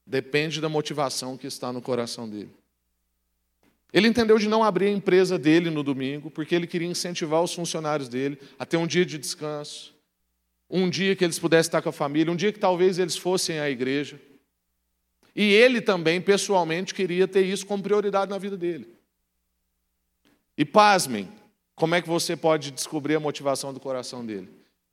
[0.07, 2.55] depende da motivação que está no coração dele.
[3.93, 7.53] Ele entendeu de não abrir a empresa dele no domingo, porque ele queria incentivar os
[7.53, 9.95] funcionários dele a ter um dia de descanso,
[10.73, 13.61] um dia que eles pudessem estar com a família, um dia que talvez eles fossem
[13.61, 14.19] à igreja.
[15.37, 18.89] E ele também, pessoalmente, queria ter isso como prioridade na vida dele.
[20.57, 21.31] E pasmem,
[21.75, 24.49] como é que você pode descobrir a motivação do coração dele?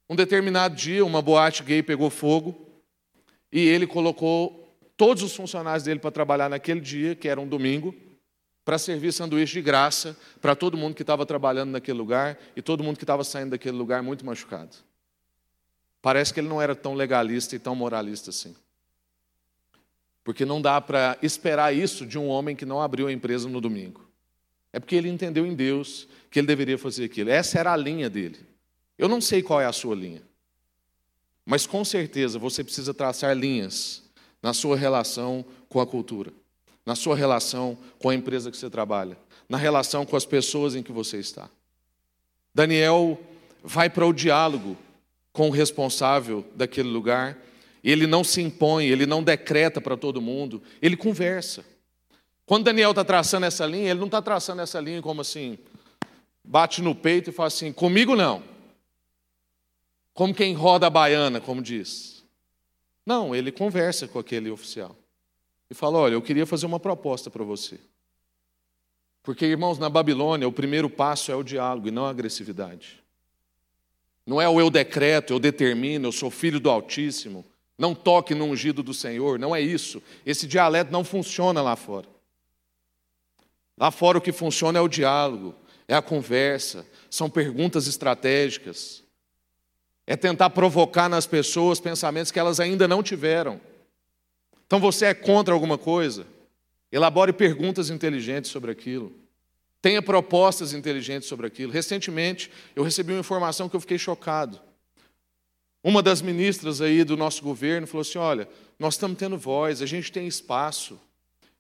[0.10, 2.68] Um determinado dia, uma boate gay pegou fogo
[3.52, 7.96] e ele colocou todos os funcionários dele para trabalhar naquele dia, que era um domingo,
[8.66, 12.84] para servir sanduíche de graça para todo mundo que estava trabalhando naquele lugar e todo
[12.84, 14.89] mundo que estava saindo daquele lugar muito machucado.
[16.02, 18.56] Parece que ele não era tão legalista e tão moralista assim.
[20.24, 23.60] Porque não dá para esperar isso de um homem que não abriu a empresa no
[23.60, 24.08] domingo.
[24.72, 27.30] É porque ele entendeu em Deus que ele deveria fazer aquilo.
[27.30, 28.40] Essa era a linha dele.
[28.98, 30.22] Eu não sei qual é a sua linha.
[31.46, 34.04] Mas com certeza você precisa traçar linhas
[34.42, 36.32] na sua relação com a cultura,
[36.86, 40.84] na sua relação com a empresa que você trabalha, na relação com as pessoas em
[40.84, 41.50] que você está.
[42.54, 43.20] Daniel
[43.64, 44.78] vai para o diálogo
[45.32, 47.38] com o responsável daquele lugar,
[47.84, 51.64] ele não se impõe, ele não decreta para todo mundo, ele conversa.
[52.46, 55.58] Quando Daniel está traçando essa linha, ele não está traçando essa linha como assim,
[56.44, 58.44] bate no peito e fala assim: comigo não.
[60.14, 62.24] Como quem roda a baiana, como diz.
[63.06, 64.96] Não, ele conversa com aquele oficial
[65.70, 67.80] e fala: olha, eu queria fazer uma proposta para você.
[69.22, 73.04] Porque, irmãos, na Babilônia, o primeiro passo é o diálogo e não a agressividade.
[74.30, 77.44] Não é o eu decreto, eu determino, eu sou filho do Altíssimo,
[77.76, 80.04] não toque no ungido do Senhor, não é isso.
[80.24, 82.06] Esse dialeto não funciona lá fora.
[83.76, 85.56] Lá fora o que funciona é o diálogo,
[85.88, 89.04] é a conversa, são perguntas estratégicas,
[90.06, 93.60] é tentar provocar nas pessoas pensamentos que elas ainda não tiveram.
[94.68, 96.28] Então você é contra alguma coisa?
[96.92, 99.12] Elabore perguntas inteligentes sobre aquilo.
[99.82, 101.72] Tenha propostas inteligentes sobre aquilo.
[101.72, 104.60] Recentemente, eu recebi uma informação que eu fiquei chocado.
[105.84, 109.86] Uma das ministras aí do nosso governo falou assim: olha, nós estamos tendo voz, a
[109.86, 111.00] gente tem espaço.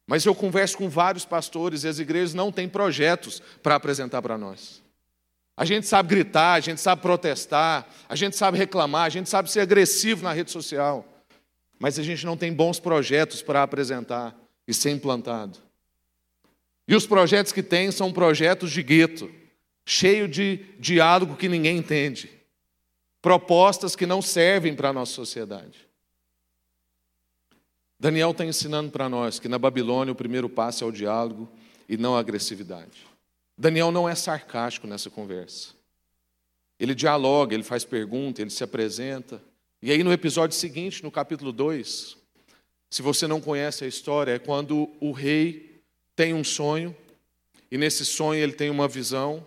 [0.05, 4.37] Mas eu converso com vários pastores e as igrejas não têm projetos para apresentar para
[4.37, 4.81] nós.
[5.55, 9.51] A gente sabe gritar, a gente sabe protestar, a gente sabe reclamar, a gente sabe
[9.51, 11.05] ser agressivo na rede social,
[11.77, 14.35] mas a gente não tem bons projetos para apresentar
[14.67, 15.59] e ser implantado.
[16.89, 19.29] E os projetos que tem são projetos de gueto,
[19.85, 22.31] cheio de diálogo que ninguém entende,
[23.21, 25.87] propostas que não servem para a nossa sociedade.
[27.99, 31.47] Daniel está ensinando para nós que na Babilônia o primeiro passo é o diálogo
[31.87, 33.05] e não a agressividade.
[33.55, 35.75] Daniel não é sarcástico nessa conversa.
[36.79, 39.39] Ele dialoga, ele faz pergunta, ele se apresenta.
[39.79, 42.17] E aí no episódio seguinte, no capítulo 2,
[42.89, 45.68] se você não conhece a história, é quando o rei
[46.19, 46.93] tem um sonho,
[47.71, 49.45] e nesse sonho ele tem uma visão,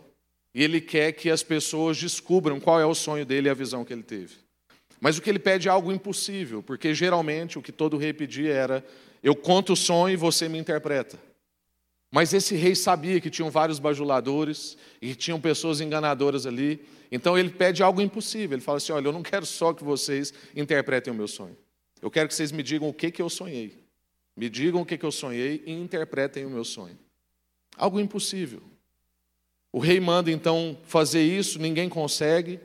[0.55, 3.85] e ele quer que as pessoas descubram qual é o sonho dele e a visão
[3.85, 4.37] que ele teve.
[4.99, 8.55] Mas o que ele pede é algo impossível, porque geralmente o que todo rei pedia
[8.55, 8.83] era:
[9.23, 11.19] eu conto o sonho e você me interpreta.
[12.11, 16.81] Mas esse rei sabia que tinham vários bajuladores e que tinham pessoas enganadoras ali,
[17.11, 18.57] então ele pede algo impossível.
[18.57, 21.55] Ele fala assim: olha, eu não quero só que vocês interpretem o meu sonho.
[22.01, 23.82] Eu quero que vocês me digam o que, que eu sonhei.
[24.37, 26.99] Me digam o que, eu sonhei e interpretem o meu sonho.
[27.77, 28.63] Algo impossível.
[29.71, 32.61] O rei manda então fazer isso, ninguém consegue.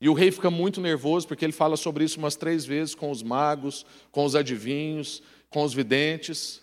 [0.00, 3.10] E o rei fica muito nervoso, porque ele fala sobre isso umas três vezes com
[3.10, 6.62] os magos, com os adivinhos, com os videntes.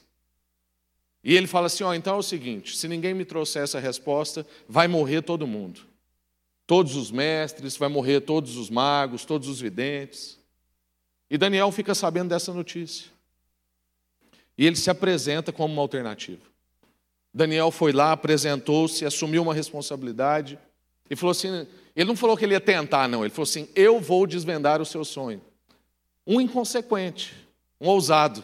[1.24, 4.46] E ele fala assim: ó, então é o seguinte: se ninguém me trouxer essa resposta,
[4.68, 5.88] vai morrer todo mundo
[6.68, 10.38] todos os mestres, vai morrer todos os magos, todos os videntes.
[11.30, 13.10] E Daniel fica sabendo dessa notícia.
[14.58, 16.42] E ele se apresenta como uma alternativa.
[17.34, 20.58] Daniel foi lá, apresentou-se, assumiu uma responsabilidade
[21.10, 24.00] e falou assim: ele não falou que ele ia tentar, não, ele falou assim: eu
[24.00, 25.42] vou desvendar o seu sonho.
[26.26, 27.36] Um inconsequente,
[27.80, 28.44] um ousado,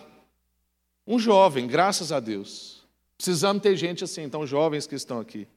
[1.06, 2.84] um jovem, graças a Deus.
[3.18, 5.48] Precisamos ter gente assim, então, jovens que estão aqui.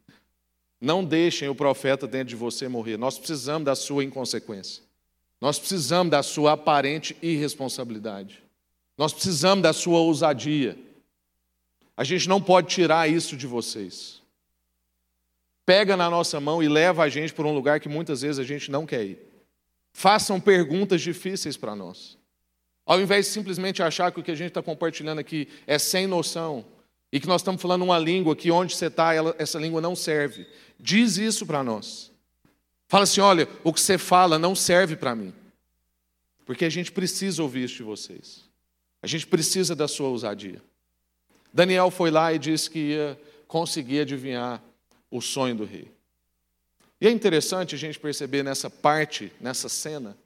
[0.80, 2.96] Não deixem o profeta dentro de você morrer.
[2.96, 4.82] Nós precisamos da sua inconsequência.
[5.40, 8.45] Nós precisamos da sua aparente irresponsabilidade.
[8.96, 10.78] Nós precisamos da sua ousadia.
[11.96, 14.22] A gente não pode tirar isso de vocês.
[15.64, 18.44] Pega na nossa mão e leva a gente para um lugar que muitas vezes a
[18.44, 19.18] gente não quer ir.
[19.92, 22.16] Façam perguntas difíceis para nós.
[22.84, 26.06] Ao invés de simplesmente achar que o que a gente está compartilhando aqui é sem
[26.06, 26.64] noção,
[27.12, 30.46] e que nós estamos falando uma língua que onde você está, essa língua não serve.
[30.78, 32.12] Diz isso para nós.
[32.88, 35.32] Fala assim: olha, o que você fala não serve para mim.
[36.44, 38.45] Porque a gente precisa ouvir isso de vocês.
[39.06, 40.60] A gente precisa da sua ousadia.
[41.54, 43.16] Daniel foi lá e disse que ia
[43.46, 44.60] conseguir adivinhar
[45.08, 45.92] o sonho do rei.
[47.00, 50.18] E é interessante a gente perceber nessa parte, nessa cena,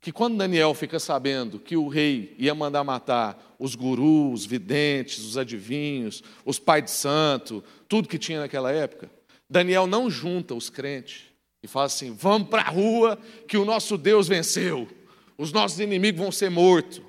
[0.00, 5.22] que quando Daniel fica sabendo que o rei ia mandar matar os gurus, os videntes,
[5.22, 9.10] os adivinhos, os pais de santo, tudo que tinha naquela época,
[9.50, 11.24] Daniel não junta os crentes
[11.62, 14.88] e fala assim: vamos para a rua que o nosso Deus venceu,
[15.36, 17.02] os nossos inimigos vão ser mortos,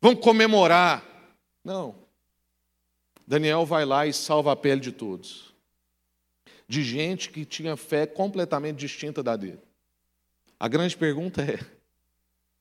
[0.00, 1.04] vamos comemorar.
[1.64, 1.94] Não.
[3.26, 5.54] Daniel vai lá e salva a pele de todos,
[6.66, 9.60] de gente que tinha fé completamente distinta da dele.
[10.58, 11.58] A grande pergunta é: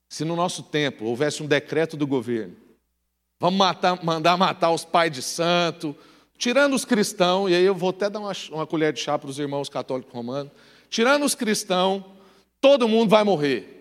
[0.10, 2.56] se no nosso tempo houvesse um decreto do governo,
[3.40, 5.96] vamos matar, mandar matar os pais de santo,
[6.38, 9.30] tirando os cristãos, e aí eu vou até dar uma, uma colher de chá para
[9.30, 10.52] os irmãos católicos romanos,
[10.90, 12.04] tirando os cristãos,
[12.60, 13.77] todo mundo vai morrer.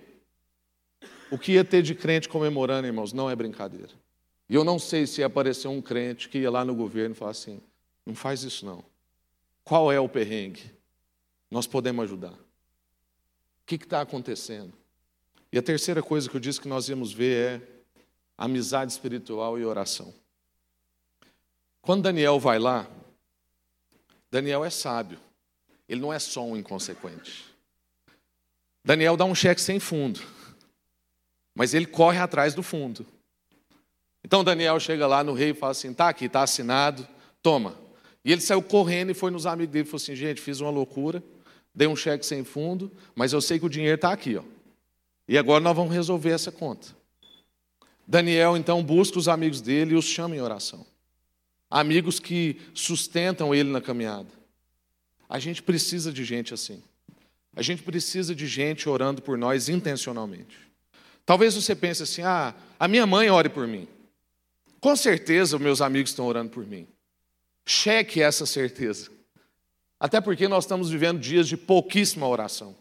[1.30, 3.92] O que ia ter de crente comemorando, irmãos, não é brincadeira.
[4.48, 7.18] E eu não sei se ia aparecer um crente que ia lá no governo e
[7.18, 7.60] falar assim:
[8.04, 8.84] não faz isso não.
[9.64, 10.72] Qual é o perrengue?
[11.50, 12.32] Nós podemos ajudar.
[12.32, 12.38] O
[13.66, 14.72] que está acontecendo?
[15.52, 17.62] E a terceira coisa que eu disse que nós íamos ver é
[18.38, 20.14] amizade espiritual e oração.
[21.80, 22.86] Quando Daniel vai lá,
[24.30, 25.18] Daniel é sábio.
[25.88, 27.44] Ele não é só um inconsequente.
[28.84, 30.20] Daniel dá um cheque sem fundo,
[31.56, 33.06] mas ele corre atrás do fundo.
[34.22, 37.08] Então Daniel chega lá no rei e fala assim: tá aqui, tá assinado,
[37.42, 37.74] toma.
[38.22, 40.70] E ele saiu correndo e foi nos amigos dele e falou assim: gente, fiz uma
[40.70, 41.22] loucura,
[41.74, 44.42] dei um cheque sem fundo, mas eu sei que o dinheiro está aqui, ó.
[45.26, 46.88] E agora nós vamos resolver essa conta.
[48.06, 50.86] Daniel então busca os amigos dele e os chama em oração.
[51.70, 54.28] Amigos que sustentam ele na caminhada.
[55.28, 56.80] A gente precisa de gente assim.
[57.56, 60.65] A gente precisa de gente orando por nós intencionalmente.
[61.26, 63.88] Talvez você pense assim: ah, a minha mãe ore por mim.
[64.80, 66.86] Com certeza, meus amigos estão orando por mim.
[67.66, 69.10] Cheque essa certeza.
[69.98, 72.76] Até porque nós estamos vivendo dias de pouquíssima oração.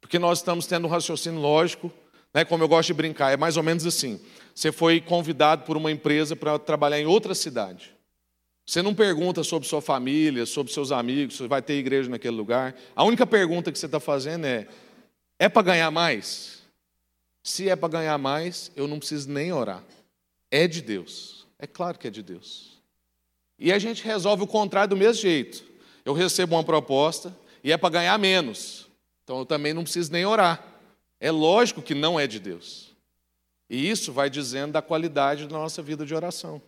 [0.00, 1.92] Porque nós estamos tendo um raciocínio lógico,
[2.34, 4.20] né, como eu gosto de brincar, é mais ou menos assim.
[4.52, 7.94] Você foi convidado por uma empresa para trabalhar em outra cidade.
[8.66, 12.74] Você não pergunta sobre sua família, sobre seus amigos, se vai ter igreja naquele lugar.
[12.96, 14.66] A única pergunta que você está fazendo é:
[15.38, 16.61] é para ganhar mais?
[17.42, 19.82] Se é para ganhar mais, eu não preciso nem orar.
[20.50, 21.46] É de Deus.
[21.58, 22.80] É claro que é de Deus.
[23.58, 25.64] E a gente resolve o contrário do mesmo jeito.
[26.04, 28.86] Eu recebo uma proposta e é para ganhar menos.
[29.24, 30.64] Então eu também não preciso nem orar.
[31.20, 32.90] É lógico que não é de Deus.
[33.70, 36.60] E isso vai dizendo da qualidade da nossa vida de oração.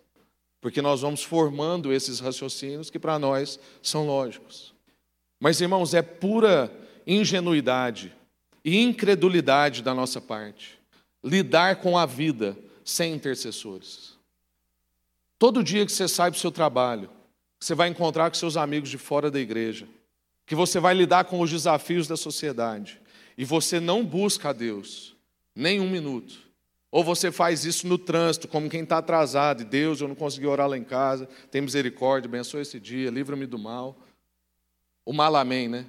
[0.61, 4.73] Porque nós vamos formando esses raciocínios que para nós são lógicos.
[5.39, 6.71] Mas, irmãos, é pura
[7.05, 8.11] ingenuidade
[8.65, 10.83] e incredulidade da nossa parte
[11.23, 14.15] lidar com a vida sem intercessores.
[15.39, 17.09] Todo dia que você sai para o seu trabalho,
[17.59, 19.87] você vai encontrar com seus amigos de fora da igreja,
[20.45, 23.01] que você vai lidar com os desafios da sociedade,
[23.37, 25.15] e você não busca a Deus
[25.55, 26.35] nem um minuto,
[26.91, 30.45] ou você faz isso no trânsito, como quem está atrasado, e Deus, eu não consegui
[30.45, 33.97] orar lá em casa, tem misericórdia, abençoe esse dia, livra-me do mal.
[35.03, 35.85] O mal amém, né?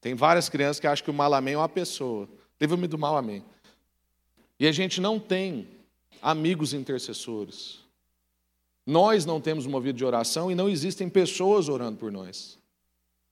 [0.00, 2.28] Tem várias crianças que acham que o mal amém é uma pessoa.
[2.60, 3.44] Livra-me do mal amém.
[4.58, 5.68] E a gente não tem
[6.22, 7.80] amigos intercessores.
[8.86, 12.58] Nós não temos uma vida de oração e não existem pessoas orando por nós.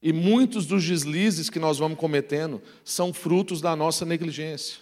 [0.00, 4.78] E muitos dos deslizes que nós vamos cometendo são frutos da nossa negligência.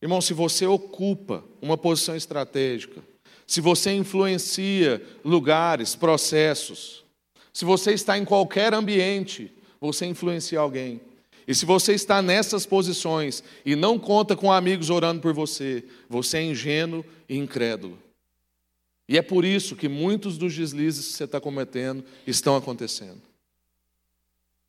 [0.00, 3.02] Irmão, se você ocupa uma posição estratégica,
[3.46, 7.04] se você influencia lugares, processos,
[7.52, 9.52] se você está em qualquer ambiente,
[9.82, 11.00] você influencia alguém.
[11.44, 16.38] E se você está nessas posições e não conta com amigos orando por você, você
[16.38, 17.98] é ingênuo e incrédulo.
[19.08, 23.20] E é por isso que muitos dos deslizes que você está cometendo estão acontecendo.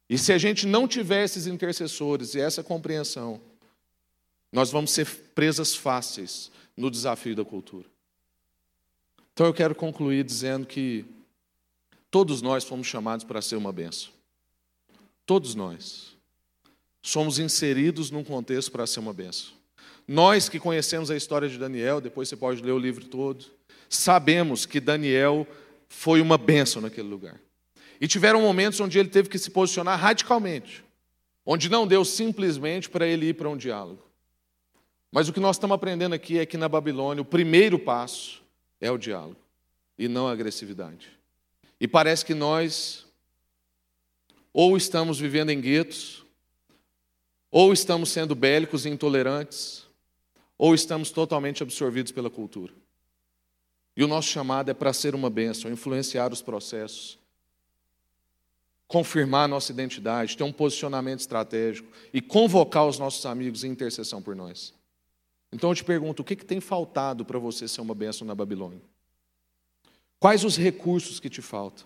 [0.09, 3.39] E se a gente não tiver esses intercessores e essa compreensão,
[4.51, 5.05] nós vamos ser
[5.35, 7.85] presas fáceis no desafio da cultura.
[9.31, 11.05] Então eu quero concluir dizendo que
[12.09, 14.12] todos nós fomos chamados para ser uma benção.
[15.25, 16.17] Todos nós
[17.01, 19.53] somos inseridos num contexto para ser uma benção.
[20.07, 23.45] Nós que conhecemos a história de Daniel, depois você pode ler o livro todo,
[23.89, 25.47] sabemos que Daniel
[25.87, 27.39] foi uma benção naquele lugar.
[28.01, 30.83] E tiveram momentos onde ele teve que se posicionar radicalmente,
[31.45, 34.03] onde não deu simplesmente para ele ir para um diálogo.
[35.11, 38.41] Mas o que nós estamos aprendendo aqui é que na Babilônia o primeiro passo
[38.81, 39.39] é o diálogo
[39.97, 41.11] e não a agressividade.
[41.79, 43.02] E parece que nós
[44.53, 46.23] ou estamos vivendo em guetos,
[47.49, 49.85] ou estamos sendo bélicos e intolerantes,
[50.57, 52.71] ou estamos totalmente absorvidos pela cultura.
[53.97, 57.19] E o nosso chamado é para ser uma bênção, influenciar os processos,
[58.87, 64.35] confirmar nossa identidade, ter um posicionamento estratégico e convocar os nossos amigos em intercessão por
[64.35, 64.73] nós.
[65.51, 68.33] Então eu te pergunto, o que, que tem faltado para você ser uma bênção na
[68.33, 68.81] Babilônia?
[70.19, 71.85] Quais os recursos que te faltam?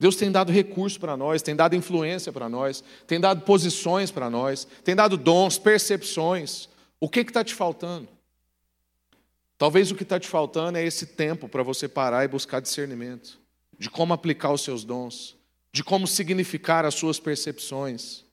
[0.00, 4.30] Deus tem dado recursos para nós, tem dado influência para nós, tem dado posições para
[4.30, 6.70] nós, tem dado dons, percepções.
[6.98, 8.08] O que está te faltando?
[9.58, 13.38] Talvez o que está te faltando é esse tempo para você parar e buscar discernimento
[13.78, 15.36] de como aplicar os seus dons,
[15.70, 18.24] de como significar as suas percepções.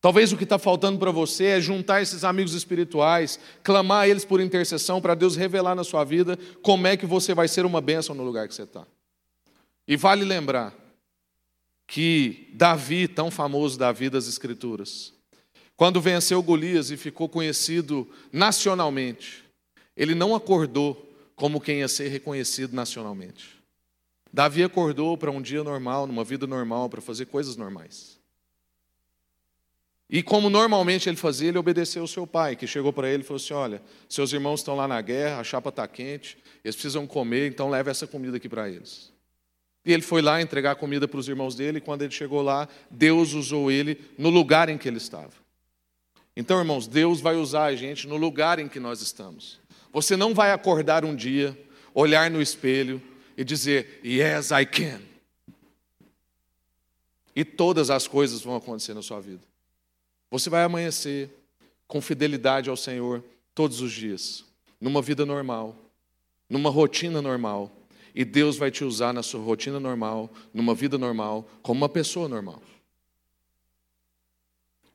[0.00, 4.24] Talvez o que está faltando para você é juntar esses amigos espirituais, clamar a eles
[4.24, 7.80] por intercessão para Deus revelar na sua vida como é que você vai ser uma
[7.80, 8.86] bênção no lugar que você está.
[9.88, 10.79] E vale lembrar
[11.90, 15.12] que Davi, tão famoso Davi das Escrituras,
[15.76, 19.44] quando venceu Golias e ficou conhecido nacionalmente,
[19.96, 23.60] ele não acordou como quem ia ser reconhecido nacionalmente.
[24.32, 28.20] Davi acordou para um dia normal, numa vida normal, para fazer coisas normais.
[30.08, 33.26] E como normalmente ele fazia, ele obedeceu ao seu pai, que chegou para ele e
[33.26, 37.04] falou assim: Olha, seus irmãos estão lá na guerra, a chapa está quente, eles precisam
[37.04, 39.12] comer, então leve essa comida aqui para eles.
[39.84, 42.68] E ele foi lá entregar comida para os irmãos dele, e quando ele chegou lá,
[42.90, 45.32] Deus usou ele no lugar em que ele estava.
[46.36, 49.58] Então, irmãos, Deus vai usar a gente no lugar em que nós estamos.
[49.92, 51.58] Você não vai acordar um dia,
[51.94, 53.02] olhar no espelho
[53.36, 55.00] e dizer, Yes, I can.
[57.34, 59.42] E todas as coisas vão acontecer na sua vida.
[60.30, 61.30] Você vai amanhecer
[61.86, 63.24] com fidelidade ao Senhor
[63.54, 64.44] todos os dias,
[64.80, 65.74] numa vida normal,
[66.48, 67.70] numa rotina normal.
[68.14, 72.28] E Deus vai te usar na sua rotina normal, numa vida normal, como uma pessoa
[72.28, 72.62] normal.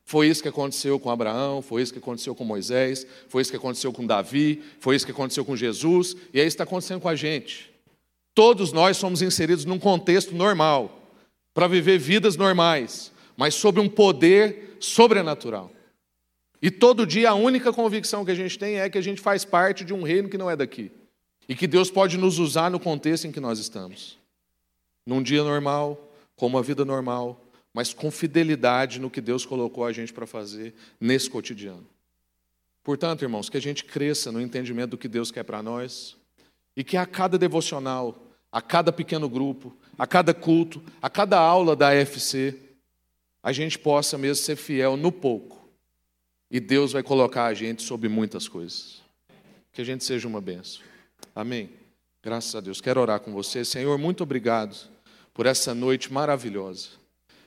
[0.04, 3.56] Foi isso que aconteceu com Abraão, foi isso que aconteceu com Moisés, foi isso que
[3.56, 7.00] aconteceu com Davi, foi isso que aconteceu com Jesus, e é isso que está acontecendo
[7.00, 7.72] com a gente.
[8.32, 11.10] Todos nós somos inseridos num contexto normal,
[11.52, 15.72] para viver vidas normais, mas sob um poder sobrenatural.
[16.62, 19.44] E todo dia a única convicção que a gente tem é que a gente faz
[19.44, 20.92] parte de um reino que não é daqui.
[21.48, 24.18] E que Deus pode nos usar no contexto em que nós estamos.
[25.04, 27.40] Num dia normal, com uma vida normal,
[27.72, 31.86] mas com fidelidade no que Deus colocou a gente para fazer nesse cotidiano.
[32.82, 36.16] Portanto, irmãos, que a gente cresça no entendimento do que Deus quer para nós
[36.76, 38.16] e que a cada devocional,
[38.50, 42.58] a cada pequeno grupo, a cada culto, a cada aula da AFC,
[43.42, 45.68] a gente possa mesmo ser fiel no pouco.
[46.50, 49.02] E Deus vai colocar a gente sobre muitas coisas.
[49.72, 50.82] Que a gente seja uma benção.
[51.36, 51.68] Amém.
[52.24, 52.80] Graças a Deus.
[52.80, 53.62] Quero orar com você.
[53.62, 54.74] Senhor, muito obrigado
[55.34, 56.88] por essa noite maravilhosa.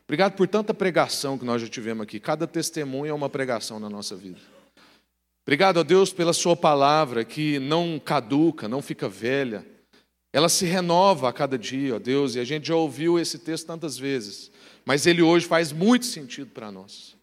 [0.04, 2.20] Obrigado por tanta pregação que nós já tivemos aqui.
[2.20, 4.38] Cada testemunho é uma pregação na nossa vida.
[5.44, 9.66] Obrigado a Deus pela Sua palavra que não caduca, não fica velha.
[10.32, 13.66] Ela se renova a cada dia, ó Deus, e a gente já ouviu esse texto
[13.66, 14.52] tantas vezes,
[14.86, 17.16] mas ele hoje faz muito sentido para nós.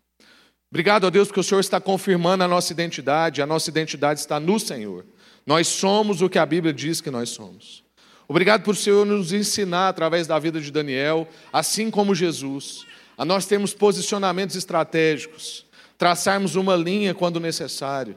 [0.68, 4.40] Obrigado a Deus porque o Senhor está confirmando a nossa identidade, a nossa identidade está
[4.40, 5.06] no Senhor.
[5.46, 7.84] Nós somos o que a Bíblia diz que nós somos.
[8.28, 12.84] Obrigado por o Senhor nos ensinar através da vida de Daniel, assim como Jesus,
[13.16, 15.64] a nós termos posicionamentos estratégicos,
[15.96, 18.16] traçarmos uma linha quando necessário,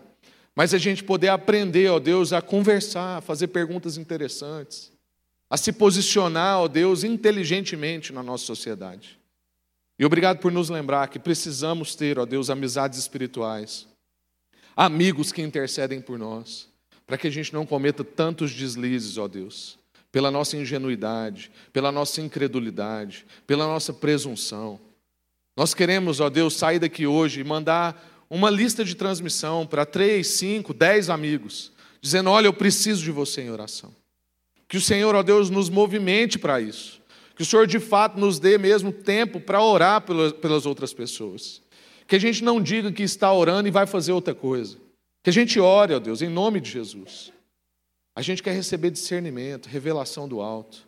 [0.56, 4.92] mas a gente poder aprender, ó Deus, a conversar, a fazer perguntas interessantes,
[5.48, 9.20] a se posicionar, ó Deus, inteligentemente na nossa sociedade.
[9.98, 13.88] E obrigado por nos lembrar que precisamos ter, ó Deus, amizades espirituais,
[14.76, 16.69] amigos que intercedem por nós,
[17.10, 19.78] para que a gente não cometa tantos deslizes, ó Deus
[20.12, 24.80] pela nossa ingenuidade, pela nossa incredulidade, pela nossa presunção.
[25.56, 30.28] Nós queremos, ó Deus, sair daqui hoje e mandar uma lista de transmissão para três,
[30.28, 33.94] cinco, dez amigos, dizendo: Olha, eu preciso de você em oração.
[34.68, 37.00] Que o Senhor, ó Deus, nos movimente para isso.
[37.36, 41.62] Que o Senhor, de fato, nos dê mesmo tempo para orar pelas outras pessoas.
[42.08, 44.78] Que a gente não diga que está orando e vai fazer outra coisa.
[45.24, 47.32] Que a gente ore, ó Deus, em nome de Jesus.
[48.16, 50.88] A gente quer receber discernimento, revelação do alto.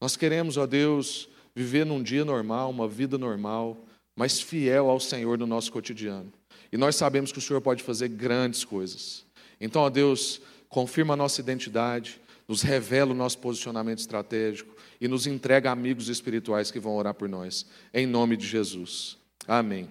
[0.00, 3.76] Nós queremos, ó Deus, viver num dia normal, uma vida normal,
[4.16, 6.32] mas fiel ao Senhor no nosso cotidiano.
[6.70, 9.24] E nós sabemos que o Senhor pode fazer grandes coisas.
[9.60, 15.26] Então, ó Deus, confirma a nossa identidade, nos revela o nosso posicionamento estratégico e nos
[15.26, 17.66] entrega amigos espirituais que vão orar por nós.
[17.92, 19.16] Em nome de Jesus.
[19.46, 19.88] Amém.